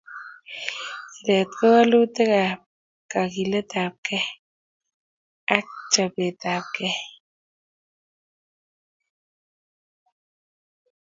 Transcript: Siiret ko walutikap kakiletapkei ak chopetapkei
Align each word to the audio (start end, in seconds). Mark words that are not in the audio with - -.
Siiret 1.13 1.49
ko 1.57 1.65
walutikap 1.75 2.59
kakiletapkei 3.11 4.35
ak 5.57 5.67
chopetapkei 5.91 6.99